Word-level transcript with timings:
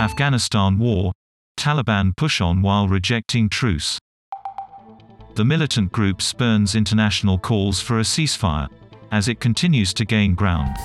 Afghanistan 0.00 0.78
war. 0.78 1.12
Taliban 1.58 2.16
push 2.16 2.40
on 2.40 2.62
while 2.62 2.86
rejecting 2.86 3.48
truce. 3.48 3.98
The 5.34 5.44
militant 5.44 5.90
group 5.90 6.22
spurns 6.22 6.76
international 6.76 7.36
calls 7.38 7.80
for 7.80 7.98
a 7.98 8.02
ceasefire 8.02 8.68
as 9.10 9.26
it 9.26 9.40
continues 9.40 9.92
to 9.94 10.04
gain 10.04 10.34
ground. 10.34 10.76